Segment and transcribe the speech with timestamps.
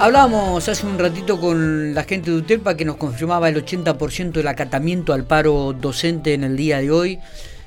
[0.00, 4.48] Hablábamos hace un ratito con la gente de UTELPA que nos confirmaba el 80% del
[4.48, 7.18] acatamiento al paro docente en el día de hoy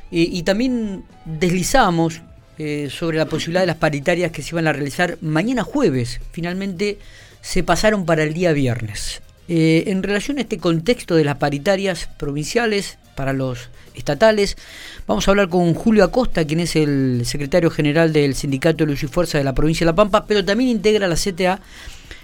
[0.09, 2.21] y, también deslizábamos
[2.57, 6.21] eh, sobre la posibilidad de las paritarias que se iban a realizar mañana jueves.
[6.31, 6.97] Finalmente
[7.41, 9.21] se pasaron para el día viernes.
[9.47, 14.57] Eh, en relación a este contexto de las paritarias provinciales para los estatales,
[15.05, 19.03] vamos a hablar con Julio Acosta, quien es el secretario general del Sindicato de Luz
[19.03, 21.59] y Fuerza de la provincia de La Pampa, pero también integra la CTA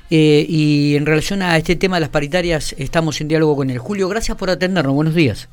[0.09, 3.77] eh, y en relación a este tema de las paritarias, estamos en diálogo con él.
[3.77, 4.93] Julio, gracias por atendernos.
[4.93, 5.47] Buenos días.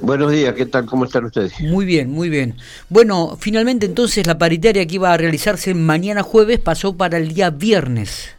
[0.00, 0.86] Buenos días, ¿qué tal?
[0.86, 1.58] ¿Cómo están ustedes?
[1.60, 2.56] Muy bien, muy bien.
[2.88, 7.50] Bueno, finalmente entonces la paritaria que iba a realizarse mañana jueves pasó para el día
[7.50, 8.30] viernes.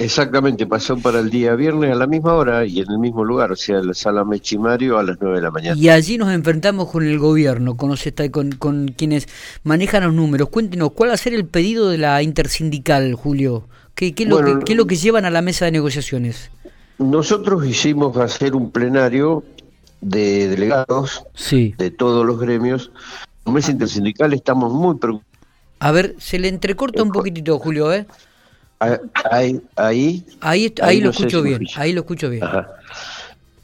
[0.00, 3.52] Exactamente, pasó para el día viernes a la misma hora y en el mismo lugar,
[3.52, 5.78] o sea, en la sala Mechimario a las 9 de la mañana.
[5.78, 9.28] Y allí nos enfrentamos con el gobierno, con, los, con, con quienes
[9.62, 10.48] manejan los números.
[10.48, 13.68] Cuéntenos, ¿cuál va a ser el pedido de la intersindical, Julio?
[14.00, 16.50] ¿Qué, es lo que, llevan a la mesa de negociaciones?
[16.96, 19.44] Nosotros hicimos hacer un plenario
[20.00, 22.90] de delegados de todos los gremios.
[23.44, 25.28] En mesa intersindical estamos muy preocupados.
[25.80, 28.06] A ver, se le entrecorta un poquitito, Julio, ¿eh?
[28.78, 32.42] Ahí, ahí, ahí, lo escucho bien, ahí lo escucho bien.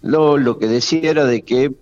[0.06, 1.72] No, lo que decía era de que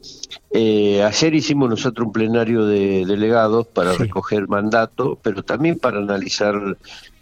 [0.50, 6.76] eh, ayer hicimos nosotros un plenario de delegados para recoger mandato, pero también para analizar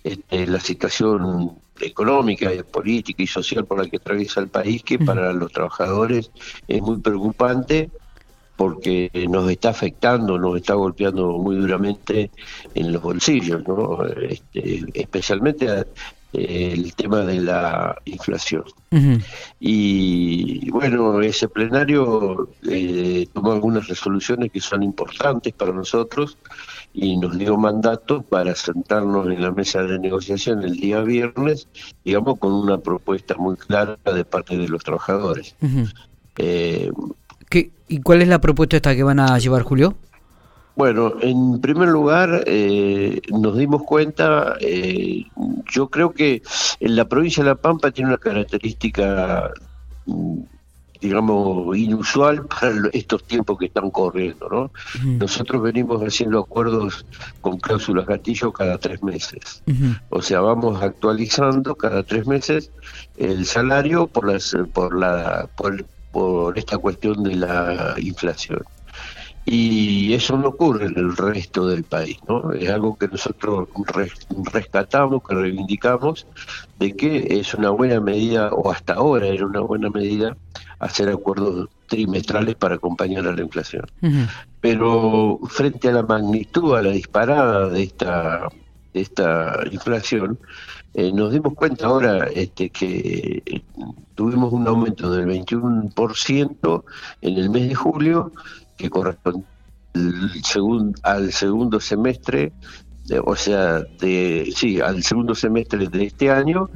[0.05, 5.33] este, la situación económica, política y social por la que atraviesa el país, que para
[5.33, 6.31] los trabajadores
[6.69, 7.91] es muy preocupante
[8.57, 12.31] porque nos está afectando, nos está golpeando muy duramente
[12.75, 14.05] en los bolsillos, ¿no?
[14.05, 15.69] Este, especialmente
[16.33, 18.65] el tema de la inflación.
[19.61, 26.37] Y bueno, ese plenario eh, tomó algunas resoluciones que son importantes para nosotros
[26.95, 31.69] y nos dio mandato para sentarnos en la mesa de negociación el día viernes,
[32.05, 35.55] digamos, con una propuesta muy clara de parte de los trabajadores.
[36.37, 36.91] Eh,
[37.89, 39.95] ¿Y cuál es la propuesta esta que van a llevar, Julio?
[40.75, 45.27] Bueno, en primer lugar, eh, nos dimos cuenta, eh,
[45.71, 46.43] yo creo que
[46.81, 49.51] en la provincia de La Pampa tiene una característica,
[50.07, 50.39] mm,
[50.99, 54.71] digamos, inusual para estos tiempos que están corriendo, ¿no?
[55.05, 57.05] Nosotros venimos haciendo acuerdos
[57.43, 59.63] con cláusulas gatillo cada tres meses.
[60.09, 62.71] O sea, vamos actualizando cada tres meses
[63.19, 65.51] el salario por, las, por, la,
[66.13, 68.63] por esta cuestión de la inflación
[69.45, 72.53] y eso no ocurre en el resto del país, ¿no?
[72.53, 73.69] Es algo que nosotros
[74.53, 76.27] rescatamos, que reivindicamos,
[76.79, 80.37] de que es una buena medida, o hasta ahora era una buena medida,
[80.79, 83.87] hacer acuerdos trimestrales para acompañar a la inflación.
[84.61, 88.49] Pero frente a la magnitud, a la disparada de esta,
[88.95, 90.39] de esta inflación,
[90.95, 93.63] eh, nos dimos cuenta ahora este, que eh,
[94.15, 96.85] tuvimos un aumento del 21%
[97.23, 98.33] en el mes de julio
[98.77, 99.45] que corresponde
[101.03, 102.53] al segundo semestre
[103.25, 106.71] o sea, de, sí, al segundo semestre de este año.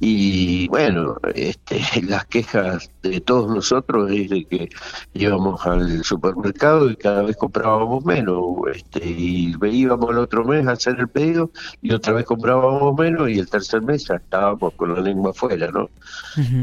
[0.00, 4.68] Y bueno, este, las quejas de todos nosotros es de que
[5.14, 8.38] íbamos al supermercado y cada vez comprábamos menos
[8.72, 11.50] este, y íbamos al otro mes a hacer el pedido
[11.82, 15.70] y otra vez comprábamos menos y el tercer mes ya estábamos con la lengua afuera,
[15.72, 15.90] ¿no?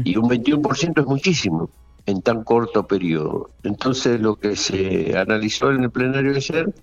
[0.04, 1.70] Y un 21% es muchísimo
[2.06, 3.50] en tan corto periodo.
[3.62, 6.74] Entonces lo que se analizó en el plenario de ayer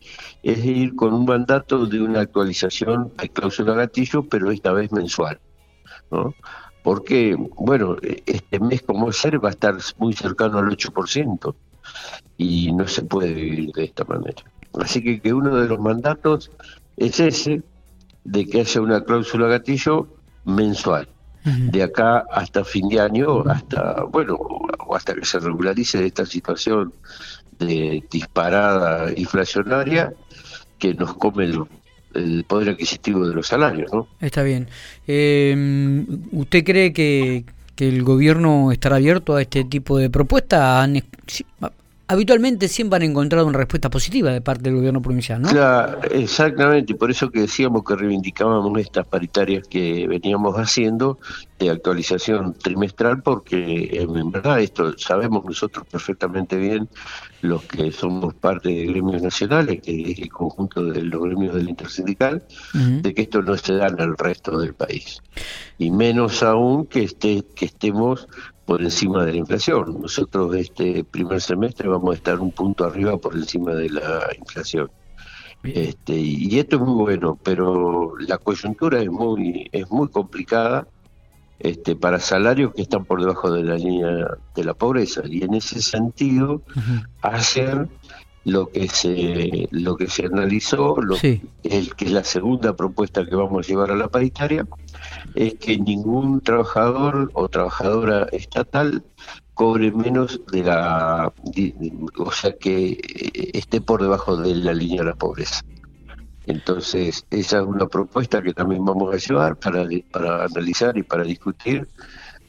[0.43, 5.39] es ir con un mandato de una actualización a cláusula gatillo, pero esta vez mensual.
[6.11, 6.33] ¿no?
[6.83, 11.53] Porque, bueno, este mes como ser va a estar muy cercano al 8%
[12.37, 14.43] y no se puede vivir de esta manera.
[14.79, 16.51] Así que, que uno de los mandatos
[16.95, 17.61] es ese,
[18.23, 20.07] de que haya una cláusula gatillo
[20.45, 21.09] mensual
[21.43, 24.37] de acá hasta fin de año, hasta, bueno,
[24.95, 26.93] hasta que se regularice esta situación
[27.59, 30.13] de disparada inflacionaria
[30.77, 31.51] que nos come
[32.13, 34.07] el, poder adquisitivo de los salarios, ¿no?
[34.19, 34.67] Está bien.
[35.07, 40.89] Eh, ¿Usted cree que, que el gobierno estará abierto a este tipo de propuestas?
[42.09, 45.49] Habitualmente siempre han encontrado una respuesta positiva de parte del gobierno provincial, ¿no?
[45.49, 51.19] Claro, exactamente, por eso que decíamos que reivindicábamos estas paritarias que veníamos haciendo
[51.59, 56.89] de actualización trimestral, porque en verdad esto sabemos nosotros perfectamente bien,
[57.41, 61.69] los que somos parte de gremios nacionales, que es el conjunto de los gremios del
[61.69, 65.21] intersindical, de que esto no se da en el resto del país.
[65.77, 68.27] Y menos aún que, esté, que estemos
[68.69, 69.99] por encima de la inflación.
[69.99, 74.91] Nosotros este primer semestre vamos a estar un punto arriba por encima de la inflación.
[75.63, 80.87] Este, y esto es muy bueno, pero la coyuntura es muy es muy complicada
[81.57, 85.55] este, para salarios que están por debajo de la línea de la pobreza y en
[85.55, 86.61] ese sentido
[87.23, 87.89] hacer
[88.49, 93.35] lo que se lo que se analizó lo, el que es la segunda propuesta que
[93.35, 94.67] vamos a llevar a la paritaria
[95.35, 99.03] es que ningún trabajador o trabajadora estatal
[99.53, 101.33] cobre menos de la
[102.17, 105.61] o sea que eh, esté por debajo de la línea de la pobreza
[106.49, 111.23] entonces, esa es una propuesta que también vamos a llevar para, para analizar y para
[111.23, 111.87] discutir,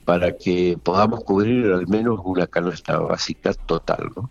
[0.06, 4.30] para que podamos cubrir al menos una canasta básica total, ¿no?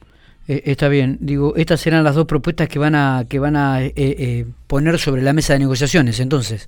[0.49, 3.83] Eh, está bien, digo, estas serán las dos propuestas que van a que van a
[3.83, 6.67] eh, eh, poner sobre la mesa de negociaciones, entonces.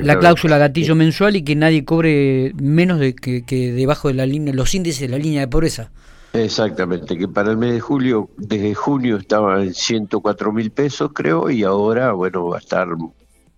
[0.00, 4.24] La cláusula gatillo mensual y que nadie cobre menos de que, que debajo de la
[4.24, 5.90] línea, los índices de la línea de pobreza.
[6.32, 11.50] Exactamente, que para el mes de julio, desde junio estaba en 104 mil pesos, creo,
[11.50, 12.88] y ahora, bueno, va a estar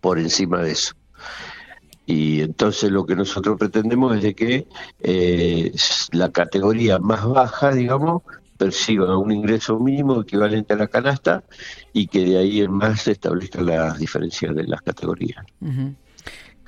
[0.00, 0.94] por encima de eso.
[2.06, 4.66] Y entonces lo que nosotros pretendemos es de que
[5.00, 5.72] eh,
[6.10, 8.22] la categoría más baja, digamos,
[8.60, 11.42] perciba un ingreso mínimo equivalente a la canasta
[11.94, 15.42] y que de ahí en más se establezcan las diferencias de las categorías.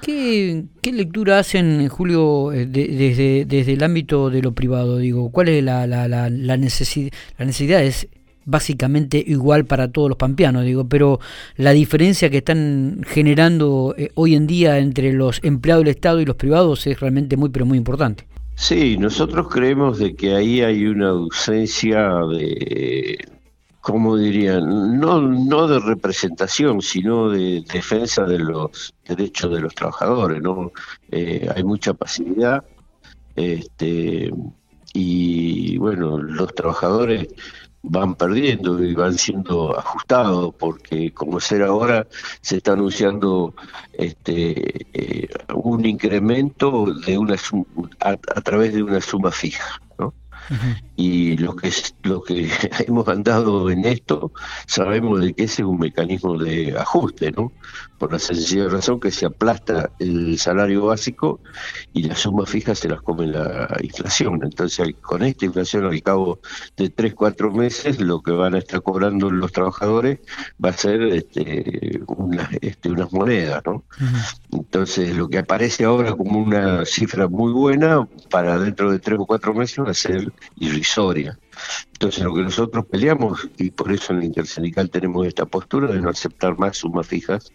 [0.00, 4.97] ¿Qué, lectura hacen, Julio, eh, desde, desde el ámbito de lo privado?
[4.97, 7.11] Digo, ¿cuál es la, la, la, la, necesidad?
[7.37, 8.09] La necesidad es
[8.47, 11.21] básicamente igual para todos los pampeanos, digo, pero
[11.56, 16.25] la diferencia que están generando eh, hoy en día entre los empleados del Estado y
[16.25, 18.31] los privados es realmente muy, pero muy importante.
[18.62, 21.99] Sí, nosotros creemos de que ahí hay una ausencia
[22.31, 23.19] de,
[23.81, 30.41] como dirían, no, no de representación, sino de defensa de los derechos de los trabajadores,
[30.41, 30.70] ¿no?
[31.11, 32.62] Eh, hay mucha pasividad,
[33.35, 34.31] este,
[34.94, 37.26] y bueno, los trabajadores
[37.82, 42.06] van perdiendo y van siendo ajustados porque como ser ahora
[42.40, 43.55] se está anunciando
[43.93, 47.37] este eh, un incremento de una
[48.00, 50.14] a, través de una suma fija ¿no?
[50.97, 51.73] Y lo que
[52.03, 52.50] lo que
[52.87, 54.33] hemos andado en esto
[54.67, 57.53] sabemos de que ese es un mecanismo de ajuste, ¿no?
[57.99, 61.41] Por la sencilla razón que se aplasta el salario básico
[61.93, 64.41] y las sumas fijas se las come la inflación.
[64.43, 66.41] Entonces, con esta inflación al cabo
[66.77, 70.19] de tres, cuatro meses, lo que van a estar cobrando los trabajadores
[70.62, 72.00] va a ser este,
[72.61, 73.85] este unas monedas, ¿no?
[74.72, 79.26] Entonces, lo que aparece ahora como una cifra muy buena, para dentro de tres o
[79.26, 81.38] cuatro meses va a ser irrisoria.
[81.92, 86.00] Entonces, lo que nosotros peleamos, y por eso en el Intersindical tenemos esta postura de
[86.00, 87.52] no aceptar más sumas fijas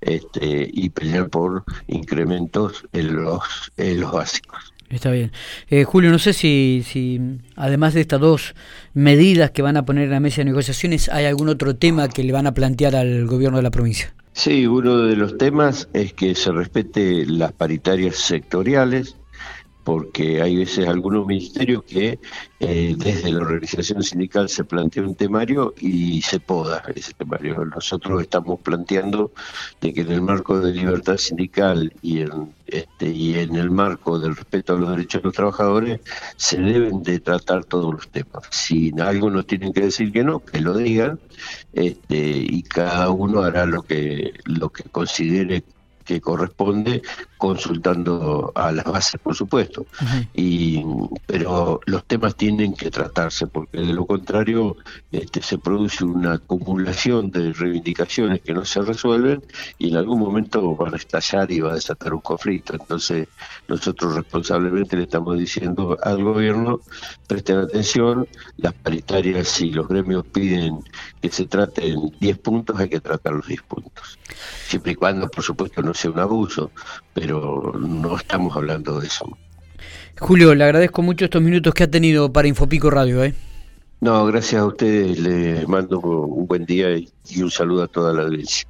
[0.00, 3.42] este, y pelear por incrementos en los,
[3.76, 4.72] en los básicos.
[4.88, 5.32] Está bien.
[5.68, 7.20] Eh, Julio, no sé si, si,
[7.56, 8.54] además de estas dos
[8.94, 12.22] medidas que van a poner en la mesa de negociaciones, hay algún otro tema que
[12.22, 14.14] le van a plantear al gobierno de la provincia.
[14.34, 19.21] Sí, uno de los temas es que se respete las paritarias sectoriales,
[19.84, 22.18] porque hay veces algunos ministerios que
[22.60, 27.64] eh, desde la organización sindical se plantea un temario y se poda ese temario.
[27.64, 29.32] Nosotros estamos planteando
[29.80, 34.18] de que en el marco de libertad sindical y en, este, y en el marco
[34.18, 36.00] del respeto a los derechos de los trabajadores
[36.36, 38.44] se deben de tratar todos los temas.
[38.50, 41.18] Si algo nos tienen que decir que no, que lo digan
[41.72, 45.64] este, y cada uno hará lo que, lo que considere
[46.02, 47.02] que corresponde
[47.38, 49.86] consultando a las bases, por supuesto.
[50.34, 50.82] y
[51.26, 54.76] Pero los temas tienen que tratarse, porque de lo contrario
[55.10, 59.42] este, se produce una acumulación de reivindicaciones que no se resuelven
[59.78, 62.74] y en algún momento van a estallar y va a desatar un conflicto.
[62.74, 63.28] Entonces
[63.68, 66.80] nosotros responsablemente le estamos diciendo al gobierno,
[67.26, 70.78] presten atención, las paritarias, si los gremios piden
[71.20, 74.18] que se traten 10 puntos, hay que tratar los 10 puntos.
[74.72, 76.70] Siempre y cuando, por supuesto, no sea un abuso,
[77.12, 79.36] pero no estamos hablando de eso.
[80.18, 83.22] Julio, le agradezco mucho estos minutos que ha tenido para Infopico Radio.
[83.22, 83.34] ¿eh?
[84.00, 88.22] No, gracias a ustedes, les mando un buen día y un saludo a toda la
[88.22, 88.66] audiencia.